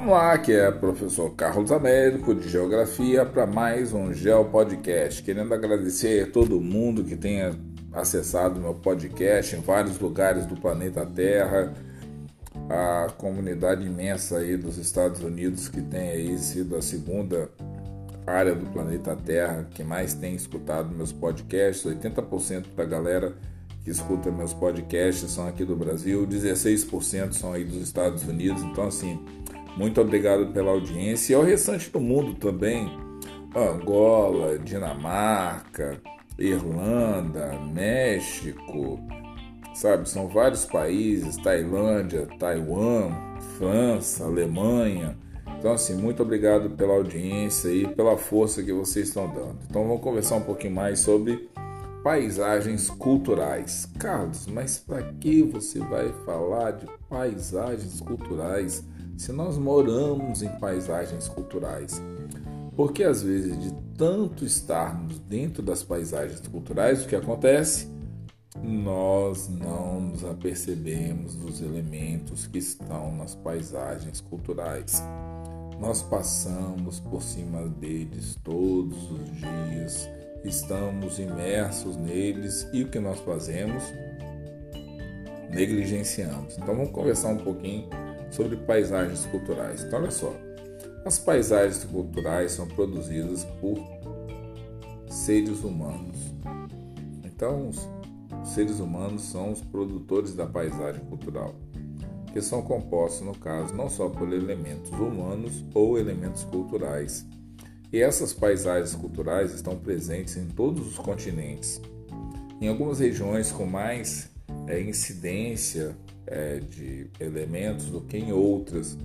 Vamos 0.00 0.14
lá, 0.14 0.38
que 0.38 0.50
é 0.50 0.66
o 0.66 0.78
professor 0.78 1.28
Carlos 1.34 1.70
Américo 1.70 2.34
de 2.34 2.48
Geografia 2.48 3.26
para 3.26 3.46
mais 3.46 3.92
um 3.92 4.14
Geo 4.14 4.46
Podcast. 4.46 5.22
Querendo 5.22 5.52
agradecer 5.52 6.24
a 6.24 6.30
todo 6.32 6.58
mundo 6.58 7.04
que 7.04 7.14
tenha 7.14 7.54
acessado 7.92 8.58
meu 8.58 8.72
podcast 8.72 9.54
em 9.54 9.60
vários 9.60 9.98
lugares 9.98 10.46
do 10.46 10.56
planeta 10.56 11.04
Terra, 11.04 11.74
a 12.70 13.08
comunidade 13.18 13.84
imensa 13.84 14.38
aí 14.38 14.56
dos 14.56 14.78
Estados 14.78 15.22
Unidos 15.22 15.68
que 15.68 15.82
tem 15.82 16.12
aí 16.12 16.38
sido 16.38 16.76
a 16.76 16.80
segunda 16.80 17.50
área 18.26 18.54
do 18.54 18.64
planeta 18.70 19.14
Terra 19.14 19.68
que 19.70 19.84
mais 19.84 20.14
tem 20.14 20.34
escutado 20.34 20.96
meus 20.96 21.12
podcasts, 21.12 21.84
80% 21.84 22.74
da 22.74 22.86
galera 22.86 23.34
que 23.84 23.90
escuta 23.90 24.30
meus 24.30 24.52
podcasts 24.54 25.30
são 25.30 25.46
aqui 25.46 25.64
do 25.64 25.76
Brasil, 25.76 26.26
16% 26.26 27.32
são 27.32 27.52
aí 27.52 27.64
dos 27.64 27.82
Estados 27.82 28.22
Unidos. 28.24 28.62
Então, 28.62 28.86
assim, 28.86 29.18
muito 29.76 30.00
obrigado 30.00 30.52
pela 30.52 30.70
audiência 30.70 31.32
e 31.32 31.36
ao 31.36 31.42
restante 31.42 31.90
do 31.90 32.00
mundo 32.00 32.34
também. 32.34 32.90
Angola, 33.54 34.58
Dinamarca, 34.58 36.00
Irlanda, 36.38 37.58
México, 37.72 39.00
sabe? 39.74 40.08
São 40.08 40.28
vários 40.28 40.64
países, 40.64 41.36
Tailândia, 41.36 42.28
Taiwan, 42.38 43.10
França, 43.58 44.24
Alemanha. 44.24 45.16
Então, 45.58 45.72
assim, 45.72 45.94
muito 45.94 46.22
obrigado 46.22 46.70
pela 46.70 46.94
audiência 46.94 47.68
e 47.68 47.86
pela 47.86 48.16
força 48.16 48.62
que 48.62 48.72
vocês 48.72 49.08
estão 49.08 49.28
dando. 49.28 49.58
Então, 49.68 49.86
vamos 49.86 50.00
conversar 50.00 50.36
um 50.36 50.42
pouquinho 50.42 50.74
mais 50.74 51.00
sobre 51.00 51.50
paisagens 52.02 52.88
culturais. 52.88 53.86
Carlos, 53.98 54.46
mas 54.46 54.78
para 54.78 55.02
que 55.20 55.42
você 55.42 55.78
vai 55.80 56.10
falar 56.24 56.70
de 56.72 56.86
paisagens 57.08 58.00
culturais 58.00 58.82
se 59.20 59.32
nós 59.32 59.58
moramos 59.58 60.42
em 60.42 60.48
paisagens 60.58 61.28
culturais? 61.28 62.00
Porque 62.74 63.04
às 63.04 63.22
vezes, 63.22 63.62
de 63.62 63.70
tanto 63.98 64.46
estarmos 64.46 65.18
dentro 65.18 65.62
das 65.62 65.82
paisagens 65.82 66.40
culturais, 66.40 67.04
o 67.04 67.06
que 67.06 67.14
acontece? 67.14 67.86
Nós 68.62 69.46
não 69.46 70.00
nos 70.00 70.24
apercebemos 70.24 71.34
dos 71.34 71.60
elementos 71.60 72.46
que 72.46 72.56
estão 72.56 73.14
nas 73.14 73.34
paisagens 73.34 74.22
culturais. 74.22 75.02
Nós 75.78 76.00
passamos 76.00 76.98
por 76.98 77.22
cima 77.22 77.68
deles 77.68 78.38
todos 78.42 78.96
os 79.10 79.30
dias 79.36 80.08
estamos 80.42 81.18
imersos 81.18 81.98
neles 81.98 82.66
e 82.72 82.82
o 82.82 82.88
que 82.88 82.98
nós 82.98 83.20
fazemos? 83.20 83.82
Negligenciamos. 85.50 86.56
Então 86.56 86.74
vamos 86.74 86.90
conversar 86.90 87.28
um 87.28 87.36
pouquinho 87.36 87.86
sobre 88.30 88.56
paisagens 88.56 89.26
culturais. 89.26 89.82
Então 89.82 90.00
olha 90.00 90.10
só, 90.10 90.34
as 91.04 91.18
paisagens 91.18 91.84
culturais 91.84 92.52
são 92.52 92.66
produzidas 92.68 93.44
por 93.60 93.78
seres 95.08 95.62
humanos. 95.62 96.16
Então 97.24 97.68
os 97.68 97.88
seres 98.54 98.80
humanos 98.80 99.22
são 99.22 99.52
os 99.52 99.60
produtores 99.60 100.34
da 100.34 100.46
paisagem 100.46 101.04
cultural, 101.06 101.54
que 102.32 102.40
são 102.40 102.62
compostos, 102.62 103.26
no 103.26 103.36
caso, 103.36 103.74
não 103.74 103.88
só 103.88 104.08
por 104.08 104.32
elementos 104.32 104.90
humanos 104.90 105.64
ou 105.74 105.98
elementos 105.98 106.44
culturais 106.44 107.26
e 107.92 108.00
essas 108.00 108.32
paisagens 108.32 108.94
culturais 108.94 109.52
estão 109.52 109.76
presentes 109.76 110.36
em 110.36 110.46
todos 110.46 110.86
os 110.86 110.96
continentes. 110.96 111.80
Em 112.60 112.68
algumas 112.68 113.00
regiões 113.00 113.50
com 113.50 113.66
mais 113.66 114.30
é, 114.66 114.80
incidência 114.80 115.96
é, 116.30 116.60
de 116.60 117.10
elementos 117.18 117.86
do 117.86 118.00
que 118.00 118.16
em 118.16 118.32
outras, 118.32 118.96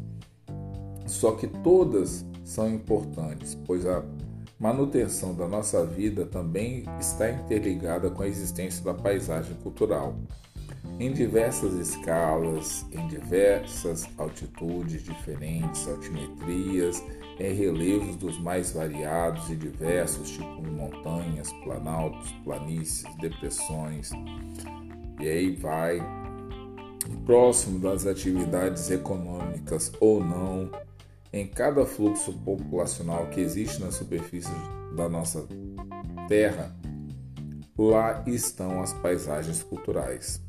só 1.05 1.31
que 1.31 1.47
todas 1.47 2.25
são 2.43 2.69
importantes, 2.69 3.57
pois 3.65 3.85
a 3.85 4.03
manutenção 4.59 5.33
da 5.33 5.47
nossa 5.47 5.85
vida 5.85 6.25
também 6.25 6.85
está 6.99 7.29
interligada 7.29 8.09
com 8.09 8.21
a 8.21 8.27
existência 8.27 8.83
da 8.83 8.93
paisagem 8.93 9.55
cultural. 9.55 10.15
Em 10.99 11.11
diversas 11.11 11.73
escalas, 11.73 12.85
em 12.91 13.07
diversas 13.07 14.07
altitudes 14.17 15.03
diferentes, 15.03 15.87
altimetrias 15.87 17.03
em 17.37 17.53
relevos 17.53 18.15
dos 18.15 18.39
mais 18.39 18.71
variados 18.71 19.49
e 19.49 19.55
diversos, 19.55 20.31
tipo 20.31 20.61
montanhas, 20.71 21.51
planaltos, 21.63 22.31
planícies, 22.43 23.03
depressões, 23.17 24.11
e 25.19 25.27
aí 25.27 25.55
vai 25.55 25.99
próximo 27.25 27.79
das 27.79 28.05
atividades 28.05 28.89
econômicas 28.91 29.91
ou 29.99 30.23
não, 30.23 30.69
em 31.31 31.47
cada 31.47 31.85
fluxo 31.85 32.33
populacional 32.33 33.27
que 33.27 33.41
existe 33.41 33.81
na 33.81 33.91
superfície 33.91 34.53
da 34.95 35.09
nossa 35.09 35.45
terra, 36.27 36.75
lá 37.77 38.23
estão 38.25 38.81
as 38.81 38.93
paisagens 38.93 39.61
culturais. 39.61 40.41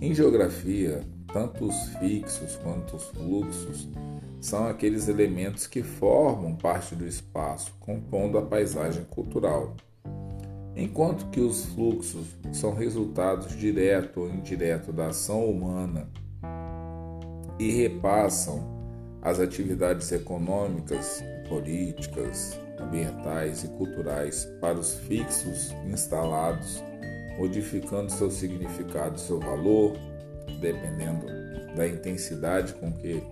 Em 0.00 0.14
geografia, 0.14 1.00
tanto 1.32 1.66
os 1.66 1.88
fixos 1.98 2.56
quanto 2.56 2.96
os 2.96 3.04
fluxos 3.04 3.88
são 4.40 4.66
aqueles 4.68 5.08
elementos 5.08 5.66
que 5.66 5.82
formam 5.82 6.54
parte 6.54 6.94
do 6.94 7.06
espaço, 7.06 7.74
compondo 7.80 8.38
a 8.38 8.42
paisagem 8.42 9.04
cultural. 9.04 9.74
Enquanto 10.76 11.30
que 11.30 11.40
os 11.40 11.64
fluxos 11.64 12.26
são 12.52 12.74
resultados 12.74 13.56
direto 13.56 14.20
ou 14.20 14.28
indireto 14.28 14.92
da 14.92 15.06
ação 15.06 15.48
humana 15.48 16.06
e 17.58 17.70
repassam 17.70 18.76
as 19.22 19.40
atividades 19.40 20.12
econômicas, 20.12 21.24
políticas, 21.48 22.60
ambientais 22.78 23.64
e 23.64 23.68
culturais 23.68 24.44
para 24.60 24.78
os 24.78 24.94
fixos 24.94 25.74
instalados, 25.90 26.84
modificando 27.38 28.12
seu 28.12 28.30
significado, 28.30 29.18
seu 29.18 29.40
valor, 29.40 29.94
dependendo 30.60 31.26
da 31.74 31.88
intensidade 31.88 32.74
com 32.74 32.92
que 32.92 33.22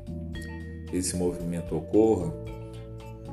esse 0.93 1.15
movimento 1.15 1.76
ocorra, 1.76 2.32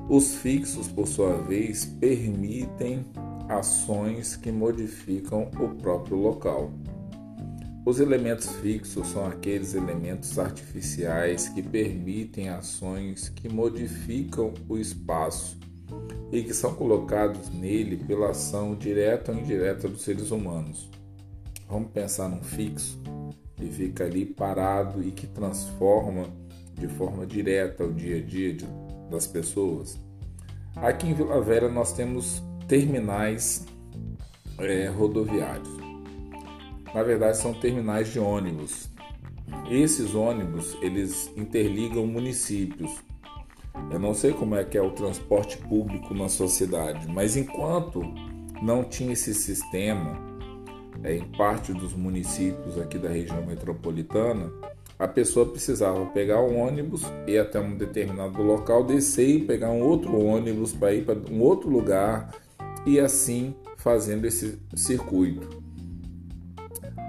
os 0.10 0.36
fixos, 0.36 0.90
por 0.90 1.08
sua 1.08 1.38
vez, 1.38 1.86
permitem 1.86 3.06
ações 3.52 4.36
que 4.36 4.52
modificam 4.52 5.50
o 5.60 5.76
próprio 5.76 6.18
local. 6.18 6.72
Os 7.86 8.00
elementos 8.00 8.48
fixos 8.58 9.08
são 9.08 9.26
aqueles 9.26 9.74
elementos 9.74 10.38
artificiais 10.38 11.50
que 11.50 11.62
permitem 11.62 12.50
ações 12.50 13.30
que 13.30 13.50
modificam 13.50 14.54
o 14.70 14.78
espaço 14.78 15.58
e 16.32 16.44
que 16.44 16.54
são 16.54 16.74
colocados 16.76 17.50
nele 17.50 17.98
pela 17.98 18.30
ação 18.30 18.76
direta 18.76 19.32
ou 19.32 19.38
indireta 19.40 19.88
dos 19.88 20.02
seres 20.02 20.32
humanos. 20.32 20.90
Vamos 21.68 21.92
pensar 21.92 22.30
num 22.30 22.44
fixo 22.44 23.02
que 23.56 23.66
fica 23.68 24.06
ali 24.06 24.26
parado 24.26 25.04
e 25.04 25.12
que 25.12 25.28
transforma 25.28 26.28
de 26.74 26.88
forma 26.88 27.26
direta 27.26 27.84
o 27.84 27.94
dia 27.94 28.18
a 28.18 28.22
dia 28.22 28.58
das 29.10 29.28
pessoas. 29.28 30.00
Aqui 30.76 31.08
em 31.08 31.14
Vila 31.14 31.42
Velha 31.42 31.68
nós 31.68 31.94
temos 31.94 32.42
terminais 32.72 33.66
é, 34.58 34.88
rodoviários. 34.88 35.68
Na 36.96 37.04
verdade 37.04 37.36
são 37.36 37.54
terminais 37.54 38.08
de 38.14 38.18
ônibus. 38.18 38.90
Esses 39.70 40.16
ônibus 40.16 40.78
eles 40.82 41.30
interligam 41.36 42.08
municípios. 42.08 42.90
Eu 43.92 44.00
não 44.00 44.14
sei 44.14 44.32
como 44.32 44.56
é 44.56 44.64
que 44.64 44.78
é 44.78 44.82
o 44.82 44.92
transporte 44.92 45.58
público 45.58 46.14
na 46.14 46.30
sua 46.30 46.48
cidade, 46.48 47.10
mas 47.10 47.36
enquanto 47.36 48.02
não 48.62 48.86
tinha 48.86 49.12
esse 49.12 49.34
sistema 49.34 50.18
é, 51.04 51.18
em 51.18 51.26
parte 51.34 51.74
dos 51.74 51.92
municípios 51.94 52.80
aqui 52.80 52.98
da 52.98 53.10
região 53.10 53.46
metropolitana, 53.46 54.50
a 54.98 55.10
pessoa 55.10 55.46
precisava 55.46 56.06
pegar 56.06 56.42
um 56.42 56.58
ônibus, 56.58 57.02
ir 57.28 57.38
até 57.38 57.60
um 57.60 57.76
determinado 57.76 58.42
local, 58.42 58.86
descer 58.86 59.28
e 59.28 59.42
pegar 59.42 59.72
um 59.72 59.82
outro 59.82 60.18
ônibus 60.18 60.72
para 60.72 60.94
ir 60.94 61.04
para 61.04 61.20
um 61.30 61.42
outro 61.42 61.70
lugar 61.70 62.32
e 62.86 63.00
assim 63.00 63.56
fazendo 63.78 64.26
esse 64.26 64.60
circuito. 64.76 65.62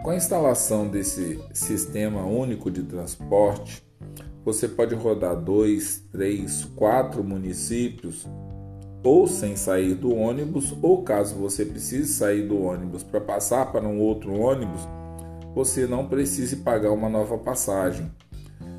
Com 0.03 0.11
a 0.11 0.17
instalação 0.17 0.89
desse 0.89 1.41
sistema 1.53 2.25
único 2.25 2.71
de 2.71 2.83
transporte, 2.83 3.83
você 4.45 4.67
pode 4.67 4.95
rodar 4.95 5.37
dois, 5.37 6.05
três, 6.11 6.65
quatro 6.75 7.23
municípios 7.23 8.27
ou 9.05 9.27
sem 9.27 9.57
sair 9.57 9.95
do 9.95 10.15
ônibus, 10.15 10.75
ou 10.81 11.03
caso 11.03 11.35
você 11.35 11.65
precise 11.65 12.13
sair 12.13 12.43
do 12.43 12.61
ônibus 12.63 13.03
para 13.03 13.21
passar 13.21 13.73
para 13.73 13.87
um 13.87 14.01
outro 14.01 14.33
ônibus, 14.33 14.81
você 15.55 15.87
não 15.87 16.07
precise 16.07 16.57
pagar 16.57 16.93
uma 16.93 17.09
nova 17.09 17.37
passagem. 17.37 18.11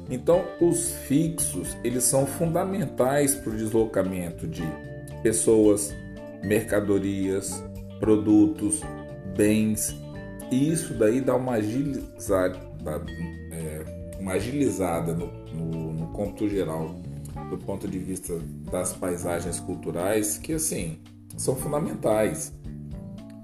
Então, 0.09 0.43
os 0.61 0.91
fixos, 1.07 1.77
eles 1.83 2.03
são 2.03 2.25
fundamentais 2.25 3.35
para 3.35 3.51
o 3.51 3.55
deslocamento 3.55 4.47
de 4.47 4.63
pessoas, 5.21 5.93
mercadorias, 6.43 7.63
produtos, 7.99 8.81
bens. 9.35 9.95
E 10.51 10.71
isso 10.71 10.93
daí 10.93 11.21
dá 11.21 11.35
uma 11.35 11.53
agilizada, 11.53 12.59
é, 13.51 14.17
uma 14.19 14.33
agilizada 14.33 15.13
no, 15.13 15.27
no, 15.53 15.93
no 15.93 16.07
cômputo 16.07 16.49
geral, 16.49 16.95
do 17.49 17.57
ponto 17.57 17.87
de 17.87 17.97
vista 17.97 18.39
das 18.71 18.93
paisagens 18.93 19.59
culturais, 19.59 20.37
que 20.37 20.53
assim 20.53 20.99
são 21.37 21.55
fundamentais. 21.55 22.53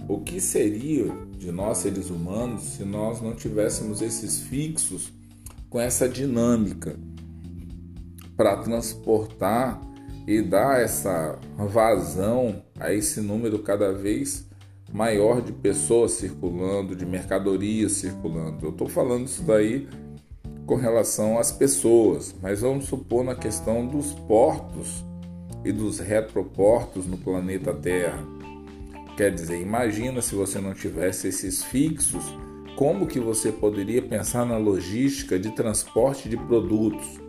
O 0.07 0.19
que 0.19 0.41
seria 0.41 1.11
de 1.37 1.51
nós 1.51 1.79
seres 1.79 2.09
humanos 2.09 2.63
se 2.63 2.83
nós 2.83 3.21
não 3.21 3.33
tivéssemos 3.33 4.01
esses 4.01 4.41
fixos 4.41 5.13
com 5.69 5.79
essa 5.79 6.09
dinâmica 6.09 6.95
para 8.35 8.57
transportar 8.57 9.79
e 10.27 10.41
dar 10.41 10.81
essa 10.81 11.37
vazão 11.57 12.61
a 12.79 12.93
esse 12.93 13.21
número 13.21 13.59
cada 13.59 13.91
vez 13.91 14.47
maior 14.91 15.41
de 15.41 15.51
pessoas 15.51 16.11
circulando, 16.13 16.95
de 16.95 17.05
mercadorias 17.05 17.93
circulando. 17.93 18.65
Eu 18.65 18.71
estou 18.71 18.87
falando 18.87 19.27
isso 19.27 19.43
daí 19.43 19.87
com 20.65 20.75
relação 20.75 21.39
às 21.39 21.51
pessoas, 21.51 22.35
mas 22.41 22.61
vamos 22.61 22.85
supor 22.85 23.23
na 23.23 23.35
questão 23.35 23.87
dos 23.87 24.13
portos 24.13 25.03
e 25.65 25.71
dos 25.71 25.99
retroportos 25.99 27.05
no 27.05 27.17
planeta 27.17 27.73
Terra. 27.73 28.23
Quer 29.17 29.33
dizer, 29.33 29.59
imagina 29.59 30.21
se 30.21 30.35
você 30.35 30.59
não 30.59 30.73
tivesse 30.73 31.27
esses 31.27 31.63
fixos, 31.63 32.23
como 32.75 33.07
que 33.07 33.19
você 33.19 33.51
poderia 33.51 34.01
pensar 34.01 34.45
na 34.45 34.57
logística 34.57 35.37
de 35.37 35.51
transporte 35.51 36.29
de 36.29 36.37
produtos? 36.37 37.19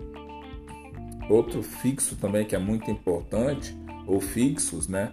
Outro 1.31 1.63
fixo 1.63 2.17
também 2.17 2.45
que 2.45 2.57
é 2.57 2.59
muito 2.59 2.91
importante, 2.91 3.79
ou 4.05 4.21
fixos, 4.21 4.89
né? 4.89 5.13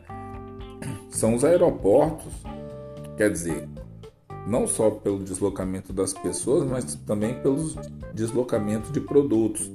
São 1.12 1.36
os 1.36 1.46
aeroportos. 1.46 2.34
Quer 3.16 3.32
dizer, 3.32 3.70
não 4.48 4.66
só 4.66 4.90
pelo 4.90 5.24
deslocamento 5.24 5.94
das 5.94 6.14
pessoas, 6.14 6.68
mas 6.68 6.96
também 7.06 7.40
pelo 7.42 7.58
deslocamento 8.16 8.92
de 8.92 9.00
produtos. 9.00 9.70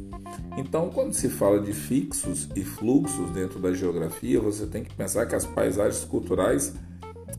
Então, 0.57 0.91
quando 0.91 1.13
se 1.13 1.29
fala 1.29 1.61
de 1.61 1.73
fixos 1.73 2.49
e 2.57 2.65
fluxos 2.65 3.31
dentro 3.31 3.61
da 3.61 3.73
geografia, 3.73 4.41
você 4.41 4.67
tem 4.67 4.83
que 4.83 4.93
pensar 4.95 5.27
que 5.27 5.37
as 5.37 5.47
paisagens 5.47 6.05
culturais 6.05 6.75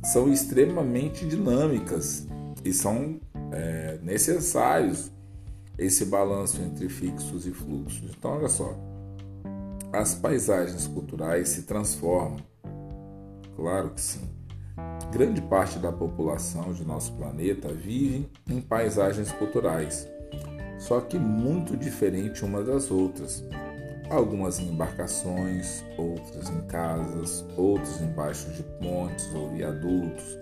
são 0.01 0.31
extremamente 0.31 1.25
dinâmicas 1.25 2.25
e 2.63 2.71
são 2.71 3.19
é, 3.51 3.99
necessários 4.01 5.11
esse 5.77 6.05
balanço 6.05 6.61
entre 6.61 6.87
fixos 6.87 7.45
e 7.45 7.51
fluxos. 7.51 8.11
Então, 8.17 8.31
olha 8.37 8.47
só, 8.47 8.92
as 9.93 10.15
paisagens 10.15 10.87
culturais 10.87 11.49
se 11.49 11.63
transformam? 11.63 12.39
Claro 13.55 13.91
que 13.91 14.01
sim. 14.01 14.27
Grande 15.11 15.39
parte 15.43 15.77
da 15.77 15.91
população 15.91 16.73
de 16.73 16.83
nosso 16.83 17.13
planeta 17.13 17.71
vive 17.71 18.27
em 18.49 18.59
paisagens 18.59 19.31
culturais, 19.33 20.07
só 20.79 20.99
que 20.99 21.19
muito 21.19 21.77
diferente 21.77 22.43
uma 22.43 22.63
das 22.63 22.89
outras. 22.89 23.43
Algumas 24.09 24.59
em 24.59 24.69
embarcações, 24.69 25.83
outras 25.95 26.49
em 26.49 26.61
casas, 26.65 27.45
outras 27.55 28.01
embaixo 28.01 28.49
de 28.51 28.63
pontes 28.81 29.31
ou 29.35 29.51
viadutos, 29.51 30.39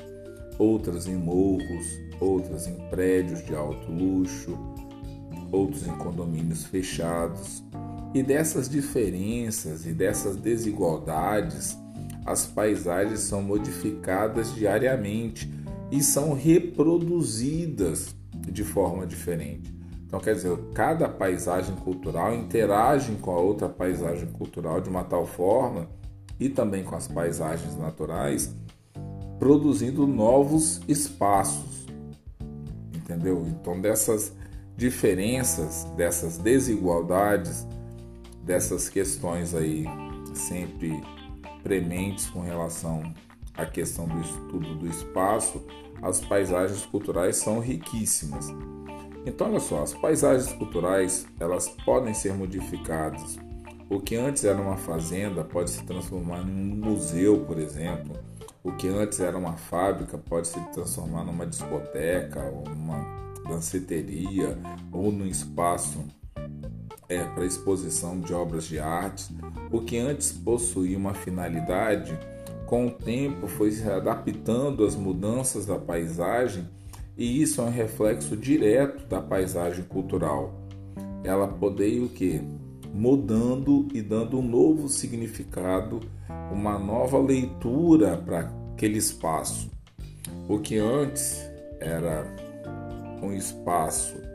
outras 0.57 1.07
em 1.07 1.18
morros, 1.18 1.86
outras 2.21 2.68
em 2.68 2.75
prédios 2.89 3.45
de 3.45 3.53
alto 3.53 3.92
luxo, 3.92 4.57
outros 5.51 5.86
em 5.86 5.95
condomínios 5.98 6.65
fechados, 6.65 7.62
e 8.13 8.22
dessas 8.22 8.69
diferenças 8.69 9.86
e 9.86 9.94
dessas 9.94 10.36
desigualdades, 10.36 11.78
as 12.25 12.46
paisagens 12.46 13.22
são 13.22 13.42
modificadas 13.42 14.54
diariamente 14.54 15.52
e 15.92 16.04
são 16.04 16.34
reproduzidas 16.34 18.16
de 18.52 18.63
forma 18.63 19.06
diferente. 19.06 19.74
Então, 20.06 20.19
quer 20.19 20.36
dizer, 20.36 20.58
cada 20.74 21.08
paisagem 21.08 21.75
cultural 21.78 22.36
interage 22.36 23.13
com 23.22 23.31
a 23.31 23.40
outra 23.40 23.69
paisagem 23.69 24.28
cultural 24.28 24.81
de 24.81 24.90
uma 24.90 25.06
tal 25.06 25.25
forma 25.25 25.88
e 26.38 26.50
também 26.50 26.84
com 26.84 26.96
as 26.96 27.08
paisagens 27.08 27.78
naturais, 27.78 28.54
produzindo 29.40 30.06
novos 30.06 30.81
espaços. 30.86 31.86
Entendeu? 32.94 33.48
Então, 33.48 33.80
dessas 33.80 34.34
diferenças, 34.75 35.86
dessas 35.96 36.38
desigualdades, 36.38 37.66
dessas 38.51 38.89
questões 38.89 39.56
aí 39.56 39.86
sempre 40.33 41.01
prementes 41.63 42.30
com 42.30 42.42
relação 42.42 43.01
à 43.56 43.65
questão 43.65 44.06
do 44.06 44.19
estudo 44.19 44.75
do 44.75 44.88
espaço, 44.88 45.65
as 46.01 46.19
paisagens 46.19 46.86
culturais 46.86 47.38
são 47.38 47.62
riquíssimas. 47.62 48.48
Então, 49.25 49.48
olha 49.48 49.59
só, 49.62 49.83
as 49.83 49.94
paisagens 49.94 50.51
culturais 50.51 51.25
elas 51.39 51.69
podem 51.86 52.13
ser 52.13 52.33
modificadas. 52.33 53.39
O 53.89 54.01
que 54.01 54.18
antes 54.18 54.44
era 54.44 54.59
uma 54.59 54.75
fazenda 54.75 55.45
pode 55.45 55.69
se 55.69 55.86
transformar 55.86 56.42
em 56.42 56.74
um 56.74 56.75
museu, 56.75 57.45
por 57.45 57.57
exemplo. 57.57 58.19
O 58.62 58.74
que 58.74 58.89
antes 58.89 59.21
era 59.21 59.38
uma 59.38 59.56
fábrica 59.56 60.18
pode 60.18 60.50
se 60.50 60.59
transformar 60.74 61.24
numa 61.24 61.48
discoteca, 61.48 62.42
ou 62.53 62.65
numa 62.68 63.00
danceteria, 63.48 64.57
ou 64.92 65.09
num 65.09 65.25
espaço 65.25 66.03
é, 67.12 67.25
para 67.25 67.46
exposição 67.46 68.22
de 68.22 68.34
obras 68.34 68.63
de 68.63 68.80
arte, 68.80 69.36
o 69.69 69.81
que 69.81 69.98
antes 69.98 70.31
possuía 70.31 70.98
uma 70.98 71.13
finalidade, 71.13 72.18
com 72.66 72.88
o 72.88 72.92
tempo 72.92 73.48
foi 73.48 73.69
se 73.72 73.84
adaptando 73.84 74.86
às 74.86 74.96
mudanças 74.96 75.66
da 75.66 75.78
paisagem 75.78 76.66
e 77.18 77.42
isso 77.42 77.60
é 77.60 77.66
um 77.66 77.69
reflexo 77.69 78.38
direto 78.38 79.06
da 79.08 79.22
paisagem 79.22 79.84
cultural. 79.84 80.54
Ela 81.22 81.50
poderia 81.50 82.02
o 82.02 82.08
que? 82.08 82.42
Mudando 82.94 83.90
e 83.94 84.02
dando 84.02 84.40
um 84.40 84.42
novo 84.42 84.88
significado, 84.88 86.00
uma 86.50 86.80
nova 86.80 87.19
leitura 87.19 88.16
para 88.16 88.50
aquele 88.74 88.98
espaço. 88.98 89.69
O 90.48 90.60
que 90.60 90.78
antes 90.78 91.42
era 91.81 92.25
um 93.22 93.34
espaço 93.34 94.31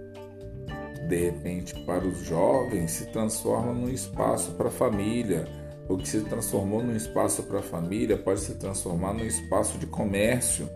de 1.07 1.17
repente 1.17 1.75
para 1.85 2.07
os 2.07 2.25
jovens 2.25 2.91
se 2.91 3.07
transforma 3.07 3.73
num 3.73 3.89
espaço 3.89 4.53
para 4.53 4.69
a 4.69 4.71
família. 4.71 5.47
O 5.89 5.97
que 5.97 6.09
se 6.09 6.21
transformou 6.23 6.83
num 6.83 6.97
espaço 6.97 7.45
para 7.45 7.61
a 7.61 7.63
família 7.63 8.19
pode 8.19 8.41
se 8.41 8.55
transformar 8.55 9.15
num 9.15 9.25
espaço 9.25 9.79
de 9.79 9.87
comércio. 9.87 10.69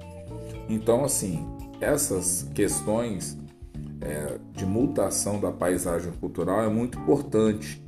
Então, 0.69 1.05
assim, 1.05 1.45
essas 1.81 2.49
questões 2.55 3.37
é, 4.01 4.39
de 4.53 4.65
mutação 4.65 5.41
da 5.41 5.51
paisagem 5.51 6.13
cultural 6.13 6.63
é 6.63 6.69
muito 6.69 6.99
importante, 6.99 7.85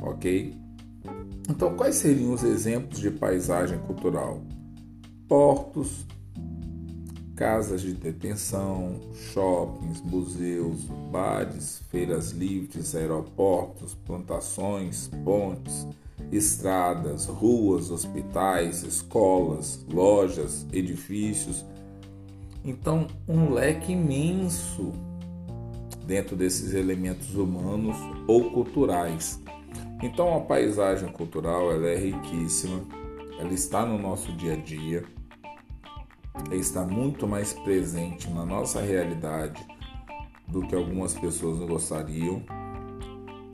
ok? 0.00 0.54
Então, 1.48 1.74
quais 1.74 1.96
seriam 1.96 2.32
os 2.32 2.44
exemplos 2.44 3.00
de 3.00 3.10
paisagem 3.10 3.78
cultural? 3.80 4.40
Portos, 5.26 6.06
casas 7.40 7.80
de 7.80 7.94
detenção, 7.94 9.00
shoppings, 9.32 10.02
museus, 10.02 10.84
bares, 11.10 11.80
feiras 11.90 12.32
livres, 12.32 12.94
aeroportos, 12.94 13.94
plantações, 13.94 15.08
pontes, 15.24 15.88
estradas, 16.30 17.24
ruas, 17.24 17.90
hospitais, 17.90 18.82
escolas, 18.82 19.82
lojas, 19.90 20.66
edifícios. 20.70 21.64
Então, 22.62 23.06
um 23.26 23.54
leque 23.54 23.92
imenso 23.92 24.92
dentro 26.04 26.36
desses 26.36 26.74
elementos 26.74 27.34
humanos 27.34 27.96
ou 28.26 28.50
culturais. 28.50 29.40
Então, 30.02 30.36
a 30.36 30.42
paisagem 30.42 31.10
cultural 31.10 31.72
ela 31.72 31.88
é 31.88 31.96
riquíssima, 31.96 32.82
ela 33.38 33.54
está 33.54 33.86
no 33.86 33.96
nosso 33.96 34.30
dia 34.30 34.52
a 34.52 34.56
dia 34.56 35.19
está 36.50 36.84
muito 36.84 37.26
mais 37.26 37.52
presente 37.52 38.28
na 38.30 38.44
nossa 38.44 38.80
realidade 38.80 39.64
do 40.48 40.62
que 40.62 40.74
algumas 40.74 41.14
pessoas 41.14 41.58
gostariam. 41.60 42.42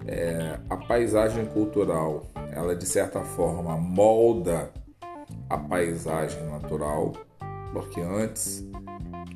É, 0.06 0.58
a 0.70 0.76
paisagem 0.76 1.46
cultural, 1.46 2.26
ela 2.52 2.74
de 2.74 2.86
certa 2.86 3.20
forma 3.22 3.76
molda 3.76 4.70
a 5.50 5.58
paisagem 5.58 6.42
natural, 6.44 7.12
porque 7.72 8.00
antes 8.00 8.64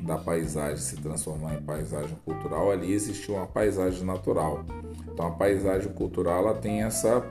da 0.02 0.16
paisagem 0.16 0.78
se 0.78 0.96
transformar 0.96 1.54
em 1.54 1.62
paisagem 1.62 2.16
cultural, 2.24 2.70
ali 2.70 2.92
existiu 2.92 3.34
uma 3.34 3.46
paisagem 3.46 4.04
natural. 4.04 4.64
Então 5.12 5.26
a 5.26 5.30
paisagem 5.32 5.92
cultural 5.92 6.46
ela 6.46 6.54
tem 6.54 6.82
essa 6.82 7.22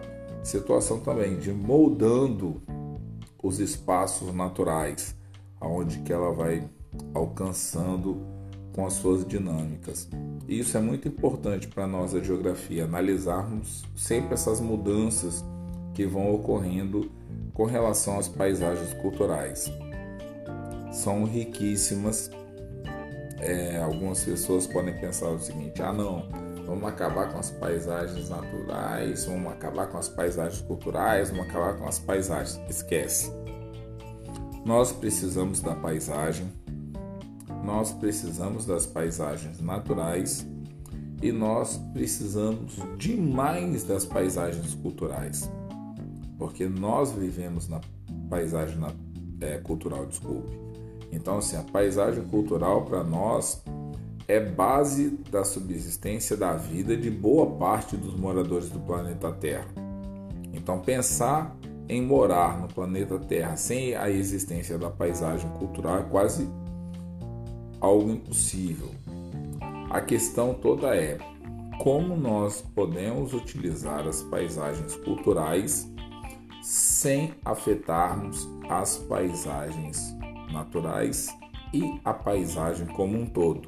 situação 0.43 0.99
também 0.99 1.37
de 1.37 1.51
moldando 1.51 2.61
os 3.41 3.59
espaços 3.59 4.33
naturais 4.33 5.18
aonde 5.59 5.99
que 5.99 6.13
ela 6.13 6.31
vai 6.33 6.67
alcançando 7.13 8.21
com 8.73 8.85
as 8.85 8.93
suas 8.93 9.25
dinâmicas. 9.25 10.07
E 10.47 10.59
isso 10.59 10.77
é 10.77 10.81
muito 10.81 11.07
importante 11.07 11.67
para 11.67 11.85
nós 11.85 12.15
a 12.15 12.19
geografia, 12.19 12.85
analisarmos 12.85 13.83
sempre 13.95 14.33
essas 14.33 14.59
mudanças 14.59 15.43
que 15.93 16.05
vão 16.05 16.33
ocorrendo 16.33 17.11
com 17.53 17.65
relação 17.65 18.17
às 18.17 18.27
paisagens 18.27 18.93
culturais. 18.95 19.71
São 20.91 21.25
riquíssimas. 21.25 22.31
É, 23.39 23.81
algumas 23.81 24.23
pessoas 24.23 24.65
podem 24.65 24.97
pensar 24.97 25.29
o 25.29 25.39
seguinte: 25.39 25.81
ah, 25.81 25.93
não, 25.93 26.27
vamos 26.65 26.87
acabar 26.87 27.31
com 27.31 27.39
as 27.39 27.51
paisagens 27.51 28.29
naturais, 28.29 29.25
vamos 29.25 29.51
acabar 29.51 29.87
com 29.87 29.97
as 29.97 30.09
paisagens 30.09 30.61
culturais, 30.61 31.29
vamos 31.29 31.47
acabar 31.47 31.77
com 31.77 31.87
as 31.87 31.99
paisagens. 31.99 32.59
Esquece. 32.69 33.38
Nós 34.69 34.91
precisamos 34.91 35.61
da 35.61 35.73
paisagem, 35.73 36.47
nós 37.65 37.91
precisamos 37.91 38.67
das 38.67 38.85
paisagens 38.85 39.59
naturais 39.59 40.45
e 41.23 41.31
nós 41.31 41.81
precisamos 41.91 42.77
demais 42.95 43.83
das 43.83 44.05
paisagens 44.05 44.75
culturais, 44.75 45.49
porque 46.37 46.67
nós 46.67 47.11
vivemos 47.11 47.67
na 47.67 47.81
paisagem 48.29 48.77
é, 49.41 49.57
cultural, 49.57 50.05
desculpe. 50.05 50.51
Então, 51.11 51.39
assim, 51.39 51.57
a 51.57 51.63
paisagem 51.63 52.23
cultural 52.25 52.85
para 52.85 53.03
nós 53.03 53.63
é 54.27 54.39
base 54.39 55.17
da 55.31 55.43
subsistência 55.43 56.37
da 56.37 56.53
vida 56.53 56.95
de 56.95 57.09
boa 57.09 57.57
parte 57.57 57.97
dos 57.97 58.13
moradores 58.13 58.69
do 58.69 58.79
planeta 58.81 59.31
Terra. 59.31 59.65
Então, 60.53 60.79
pensar 60.79 61.57
em 61.89 62.03
morar 62.03 62.61
no 62.61 62.67
planeta 62.67 63.17
Terra 63.17 63.57
sem 63.57 63.95
a 63.95 64.09
existência 64.09 64.77
da 64.77 64.91
paisagem 64.91 65.49
cultural 65.57 65.97
é 65.97 66.03
quase 66.03 66.47
algo 67.81 68.11
impossível. 68.11 68.91
A 69.89 69.99
questão 69.99 70.53
toda 70.53 70.95
é 70.95 71.17
como 71.81 72.15
nós 72.15 72.61
podemos 72.61 73.33
utilizar 73.33 74.07
as 74.07 74.21
paisagens 74.21 74.95
culturais 74.97 75.91
sem 76.61 77.33
afetarmos 77.43 78.47
as 78.69 78.97
paisagens 78.97 80.15
naturais 80.53 81.27
e 81.73 81.99
a 82.05 82.13
paisagem 82.13 82.85
como 82.87 83.17
um 83.17 83.25
todo. 83.25 83.67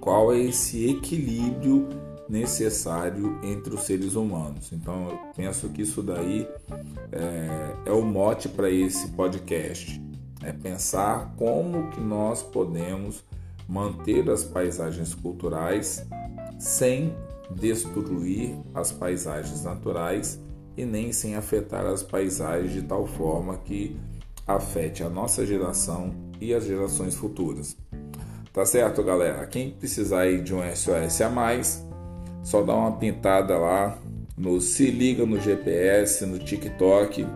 Qual 0.00 0.32
é 0.32 0.38
esse 0.38 0.90
equilíbrio 0.90 1.88
necessário 2.30 3.38
entre 3.42 3.74
os 3.74 3.82
seres 3.82 4.14
humanos? 4.14 4.72
Então, 4.72 5.10
eu 5.10 5.18
penso 5.34 5.68
que 5.68 5.82
isso 5.82 6.02
daí 6.02 6.48
é, 7.10 7.90
é 7.90 7.92
o 7.92 8.02
mote 8.02 8.48
para 8.48 8.70
esse 8.70 9.08
podcast. 9.08 10.00
É 10.42 10.52
pensar 10.52 11.34
como 11.36 11.90
que 11.90 12.00
nós 12.00 12.42
podemos 12.42 13.22
manter 13.68 14.30
as 14.30 14.44
paisagens 14.44 15.14
culturais 15.14 16.06
sem 16.58 17.14
destruir 17.50 18.56
as 18.74 18.92
paisagens 18.92 19.64
naturais 19.64 20.38
e 20.76 20.84
nem 20.84 21.12
sem 21.12 21.34
afetar 21.34 21.84
as 21.84 22.02
paisagens 22.02 22.72
de 22.72 22.82
tal 22.82 23.06
forma 23.06 23.58
que 23.58 23.96
afete 24.46 25.02
a 25.02 25.10
nossa 25.10 25.44
geração 25.44 26.14
e 26.40 26.54
as 26.54 26.64
gerações 26.64 27.14
futuras. 27.14 27.76
Tá 28.52 28.64
certo, 28.64 29.02
galera? 29.02 29.46
Quem 29.46 29.70
precisar 29.70 30.22
aí 30.22 30.40
de 30.40 30.54
um 30.54 30.60
SOS 30.74 31.20
a 31.20 31.28
mais, 31.28 31.84
só 32.42 32.62
dá 32.62 32.74
uma 32.74 32.92
pintada 32.92 33.56
lá 33.58 33.98
no 34.36 34.60
Se 34.60 34.90
Liga 34.90 35.26
no 35.26 35.38
GPS, 35.38 36.24
no 36.24 36.38
TikTok, 36.38 37.26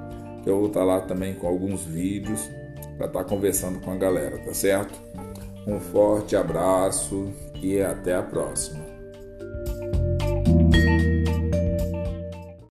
que 0.43 0.51
eu 0.51 0.59
vou 0.59 0.69
estar 0.69 0.85
lá 0.85 1.01
também 1.01 1.35
com 1.35 1.47
alguns 1.47 1.85
vídeos 1.85 2.49
para 2.97 3.07
estar 3.07 3.25
conversando 3.25 3.81
com 3.81 3.91
a 3.91 3.97
galera, 3.97 4.39
tá 4.39 4.55
certo? 4.55 4.99
Um 5.67 5.81
forte 5.81 6.37
abraço 6.37 7.29
e 7.63 7.81
até 7.81 8.15
a 8.15 8.23
próxima. 8.23 8.84